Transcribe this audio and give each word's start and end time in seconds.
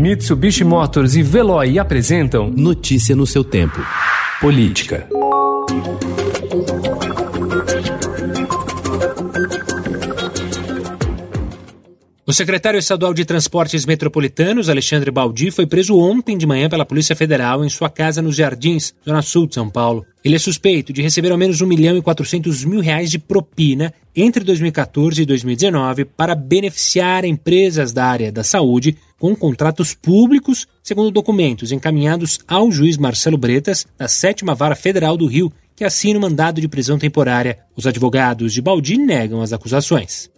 Mitsubishi 0.00 0.64
Motors 0.64 1.14
e 1.14 1.22
Veloy 1.22 1.78
apresentam 1.78 2.50
Notícia 2.56 3.14
no 3.14 3.26
seu 3.26 3.44
tempo. 3.44 3.84
Política. 4.40 5.06
O 12.30 12.32
secretário 12.32 12.78
estadual 12.78 13.12
de 13.12 13.24
Transportes 13.24 13.84
Metropolitanos, 13.84 14.68
Alexandre 14.68 15.10
Baldi, 15.10 15.50
foi 15.50 15.66
preso 15.66 15.98
ontem 15.98 16.38
de 16.38 16.46
manhã 16.46 16.68
pela 16.68 16.86
Polícia 16.86 17.16
Federal 17.16 17.64
em 17.64 17.68
sua 17.68 17.90
casa 17.90 18.22
nos 18.22 18.36
Jardins, 18.36 18.94
zona 19.04 19.20
sul 19.20 19.48
de 19.48 19.56
São 19.56 19.68
Paulo. 19.68 20.06
Ele 20.24 20.36
é 20.36 20.38
suspeito 20.38 20.92
de 20.92 21.02
receber 21.02 21.32
ao 21.32 21.36
menos 21.36 21.60
1 21.60 21.66
milhão 21.66 21.96
e 21.96 22.00
400 22.00 22.64
mil 22.64 22.78
reais 22.78 23.10
de 23.10 23.18
propina 23.18 23.92
entre 24.14 24.44
2014 24.44 25.20
e 25.20 25.26
2019 25.26 26.04
para 26.04 26.36
beneficiar 26.36 27.24
empresas 27.24 27.92
da 27.92 28.04
área 28.04 28.30
da 28.30 28.44
saúde 28.44 28.96
com 29.18 29.34
contratos 29.34 29.92
públicos, 29.92 30.68
segundo 30.84 31.10
documentos 31.10 31.72
encaminhados 31.72 32.38
ao 32.46 32.70
juiz 32.70 32.96
Marcelo 32.96 33.36
Bretas, 33.36 33.88
da 33.98 34.06
Sétima 34.06 34.54
Vara 34.54 34.76
Federal 34.76 35.16
do 35.16 35.26
Rio, 35.26 35.52
que 35.74 35.82
assina 35.82 36.16
o 36.16 36.22
mandado 36.22 36.60
de 36.60 36.68
prisão 36.68 36.96
temporária. 36.96 37.58
Os 37.74 37.88
advogados 37.88 38.52
de 38.52 38.62
Baldi 38.62 38.98
negam 38.98 39.42
as 39.42 39.52
acusações. 39.52 40.30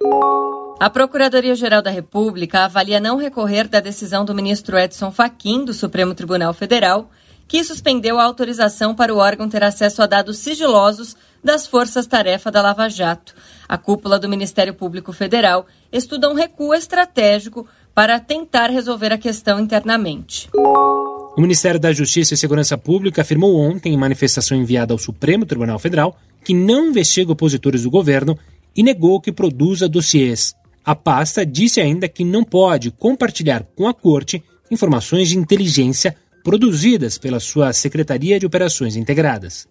A 0.83 0.91
Procuradoria-Geral 0.91 1.81
da 1.81 1.93
República 1.93 2.65
avalia 2.65 2.99
não 2.99 3.17
recorrer 3.17 3.69
da 3.69 3.79
decisão 3.79 4.25
do 4.25 4.35
ministro 4.35 4.77
Edson 4.77 5.13
Fachin 5.13 5.65
do 5.65 5.73
Supremo 5.73 6.13
Tribunal 6.13 6.53
Federal, 6.53 7.09
que 7.47 7.63
suspendeu 7.63 8.19
a 8.19 8.25
autorização 8.25 8.93
para 8.93 9.15
o 9.15 9.19
órgão 9.19 9.49
ter 9.49 9.63
acesso 9.63 10.03
a 10.03 10.07
dados 10.07 10.39
sigilosos 10.39 11.15
das 11.45 11.69
forças-tarefa 11.69 12.51
da 12.51 12.61
Lava 12.61 12.89
Jato. 12.89 13.33
A 13.69 13.79
cúpula 13.79 14.19
do 14.19 14.29
Ministério 14.29 14.75
Público 14.75 15.13
Federal 15.13 15.67
estuda 15.93 16.29
um 16.29 16.35
recuo 16.35 16.75
estratégico 16.75 17.65
para 17.95 18.19
tentar 18.19 18.69
resolver 18.69 19.12
a 19.12 19.19
questão 19.19 19.61
internamente. 19.61 20.51
O 20.53 21.41
Ministério 21.41 21.79
da 21.79 21.93
Justiça 21.93 22.35
e 22.35 22.37
Segurança 22.37 22.77
Pública 22.77 23.23
afirmou 23.23 23.56
ontem, 23.56 23.95
em 23.95 23.97
manifestação 23.97 24.59
enviada 24.59 24.93
ao 24.93 24.99
Supremo 24.99 25.47
Tribunal 25.47 25.78
Federal, 25.78 26.17
que 26.45 26.53
não 26.53 26.89
investiga 26.89 27.31
opositores 27.31 27.84
do 27.84 27.91
governo 27.91 28.37
e 28.75 28.83
negou 28.83 29.21
que 29.21 29.31
produza 29.31 29.89
dossiês. 29.89 30.61
A 30.84 30.97
pasta 30.97 31.47
disse 31.47 31.80
ainda 31.80 32.08
que 32.08 32.25
não 32.25 32.42
pode 32.42 32.91
compartilhar 32.91 33.64
com 33.77 33.86
a 33.86 33.94
Corte 33.94 34.42
informações 34.70 35.28
de 35.28 35.38
inteligência 35.38 36.16
produzidas 36.42 37.19
pela 37.19 37.38
sua 37.38 37.72
Secretaria 37.72 38.38
de 38.41 38.47
Operações 38.47 38.97
Integradas. 38.97 39.69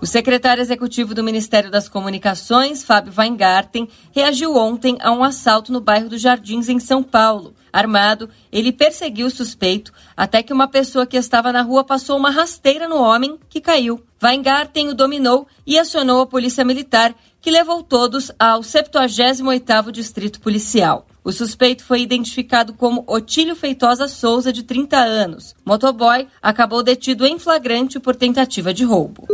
O 0.00 0.06
secretário 0.06 0.60
executivo 0.60 1.12
do 1.12 1.24
Ministério 1.24 1.72
das 1.72 1.88
Comunicações, 1.88 2.84
Fábio 2.84 3.12
Weingarten, 3.14 3.88
reagiu 4.12 4.56
ontem 4.56 4.96
a 5.00 5.10
um 5.10 5.24
assalto 5.24 5.72
no 5.72 5.80
bairro 5.80 6.08
dos 6.08 6.20
Jardins, 6.20 6.68
em 6.68 6.78
São 6.78 7.02
Paulo. 7.02 7.52
Armado, 7.72 8.30
ele 8.50 8.72
perseguiu 8.72 9.26
o 9.26 9.30
suspeito 9.30 9.92
até 10.16 10.40
que 10.40 10.52
uma 10.52 10.68
pessoa 10.68 11.04
que 11.04 11.16
estava 11.16 11.52
na 11.52 11.62
rua 11.62 11.82
passou 11.82 12.16
uma 12.16 12.30
rasteira 12.30 12.88
no 12.88 12.96
homem 12.96 13.38
que 13.48 13.60
caiu. 13.60 14.00
Weingarten 14.22 14.88
o 14.88 14.94
dominou 14.94 15.48
e 15.66 15.76
acionou 15.76 16.20
a 16.20 16.26
polícia 16.26 16.64
militar, 16.64 17.14
que 17.40 17.50
levou 17.50 17.82
todos 17.82 18.30
ao 18.38 18.60
78º 18.60 19.90
Distrito 19.90 20.40
Policial. 20.40 21.06
O 21.24 21.32
suspeito 21.32 21.84
foi 21.84 22.00
identificado 22.00 22.72
como 22.72 23.04
Otílio 23.06 23.54
Feitosa 23.54 24.08
Souza, 24.08 24.52
de 24.52 24.62
30 24.62 24.96
anos. 24.96 25.54
Motoboy 25.64 26.26
acabou 26.40 26.82
detido 26.82 27.26
em 27.26 27.38
flagrante 27.38 28.00
por 28.00 28.16
tentativa 28.16 28.72
de 28.72 28.82
roubo. 28.82 29.26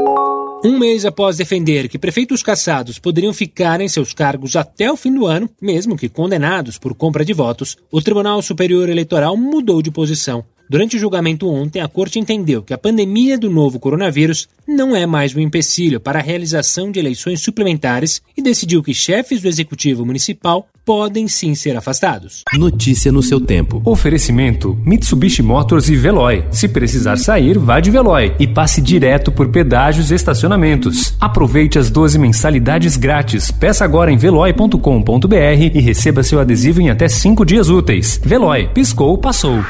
Um 0.64 0.78
mês 0.78 1.04
após 1.04 1.36
defender 1.36 1.88
que 1.88 1.98
prefeitos 1.98 2.42
caçados 2.42 2.98
poderiam 2.98 3.32
ficar 3.32 3.80
em 3.80 3.88
seus 3.88 4.12
cargos 4.12 4.56
até 4.56 4.90
o 4.90 4.96
fim 4.96 5.14
do 5.14 5.26
ano, 5.26 5.48
mesmo 5.60 5.96
que 5.96 6.08
condenados 6.08 6.78
por 6.78 6.94
compra 6.94 7.24
de 7.24 7.32
votos, 7.32 7.76
o 7.92 8.00
Tribunal 8.00 8.42
Superior 8.42 8.88
Eleitoral 8.88 9.36
mudou 9.36 9.80
de 9.80 9.90
posição. 9.90 10.44
Durante 10.68 10.96
o 10.96 10.98
julgamento 10.98 11.48
ontem, 11.48 11.80
a 11.80 11.88
Corte 11.88 12.18
entendeu 12.18 12.62
que 12.62 12.72
a 12.72 12.78
pandemia 12.78 13.38
do 13.38 13.50
novo 13.50 13.78
coronavírus 13.78 14.48
não 14.66 14.96
é 14.96 15.06
mais 15.06 15.34
um 15.36 15.40
empecilho 15.40 16.00
para 16.00 16.18
a 16.18 16.22
realização 16.22 16.90
de 16.90 16.98
eleições 16.98 17.40
suplementares 17.40 18.22
e 18.36 18.42
decidiu 18.42 18.82
que 18.82 18.94
chefes 18.94 19.42
do 19.42 19.48
Executivo 19.48 20.06
Municipal 20.06 20.66
podem 20.84 21.28
sim 21.28 21.54
ser 21.54 21.76
afastados. 21.76 22.42
Notícia 22.54 23.12
no 23.12 23.22
seu 23.22 23.40
tempo. 23.40 23.80
Oferecimento: 23.84 24.78
Mitsubishi 24.84 25.42
Motors 25.42 25.88
e 25.88 25.96
Veloy. 25.96 26.44
Se 26.50 26.68
precisar 26.68 27.16
sair, 27.16 27.58
vá 27.58 27.80
de 27.80 27.90
Veloy 27.90 28.34
e 28.38 28.46
passe 28.46 28.80
direto 28.80 29.32
por 29.32 29.48
pedágios 29.48 30.10
e 30.10 30.14
estacionamentos. 30.14 31.14
Aproveite 31.20 31.78
as 31.78 31.90
12 31.90 32.18
mensalidades 32.18 32.96
grátis. 32.96 33.50
Peça 33.50 33.84
agora 33.84 34.10
em 34.10 34.16
veloy.com.br 34.16 35.34
e 35.74 35.80
receba 35.80 36.22
seu 36.22 36.40
adesivo 36.40 36.80
em 36.80 36.90
até 36.90 37.08
5 37.08 37.44
dias 37.44 37.68
úteis. 37.68 38.20
Veloy, 38.24 38.68
piscou, 38.68 39.16
passou. 39.18 39.62